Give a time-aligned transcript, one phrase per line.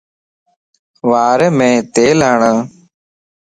[1.09, 1.59] واريم
[1.93, 2.41] تيل ھڻ